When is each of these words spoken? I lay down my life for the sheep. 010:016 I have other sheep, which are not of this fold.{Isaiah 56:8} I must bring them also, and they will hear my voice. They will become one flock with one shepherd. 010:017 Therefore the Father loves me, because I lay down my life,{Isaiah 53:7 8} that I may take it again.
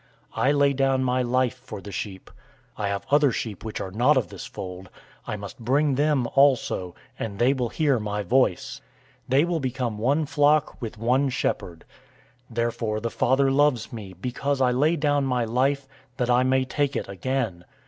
I 0.33 0.51
lay 0.51 0.73
down 0.73 1.03
my 1.03 1.21
life 1.21 1.53
for 1.63 1.79
the 1.79 1.91
sheep. 1.91 2.31
010:016 2.75 2.83
I 2.83 2.87
have 2.87 3.05
other 3.11 3.31
sheep, 3.31 3.63
which 3.63 3.79
are 3.79 3.91
not 3.91 4.17
of 4.17 4.29
this 4.29 4.47
fold.{Isaiah 4.47 4.95
56:8} 5.27 5.33
I 5.33 5.35
must 5.35 5.59
bring 5.59 5.93
them 5.93 6.27
also, 6.33 6.95
and 7.19 7.37
they 7.37 7.53
will 7.53 7.69
hear 7.69 7.99
my 7.99 8.23
voice. 8.23 8.81
They 9.29 9.45
will 9.45 9.59
become 9.59 9.99
one 9.99 10.25
flock 10.25 10.81
with 10.81 10.97
one 10.97 11.29
shepherd. 11.29 11.85
010:017 12.49 12.55
Therefore 12.55 12.99
the 12.99 13.11
Father 13.11 13.51
loves 13.51 13.93
me, 13.93 14.13
because 14.13 14.59
I 14.59 14.71
lay 14.71 14.95
down 14.95 15.23
my 15.27 15.45
life,{Isaiah 15.45 15.87
53:7 16.13 16.13
8} 16.13 16.17
that 16.17 16.29
I 16.31 16.43
may 16.45 16.65
take 16.65 16.95
it 16.95 17.07
again. 17.07 17.63